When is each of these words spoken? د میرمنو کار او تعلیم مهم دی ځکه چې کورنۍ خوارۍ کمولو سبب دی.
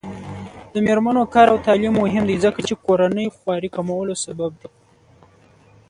د 0.73 0.75
میرمنو 0.85 1.23
کار 1.33 1.47
او 1.53 1.57
تعلیم 1.67 1.93
مهم 2.03 2.23
دی 2.29 2.35
ځکه 2.45 2.59
چې 2.67 2.73
کورنۍ 2.85 3.27
خوارۍ 3.35 3.69
کمولو 3.75 4.13
سبب 4.25 4.51
دی. 4.61 4.69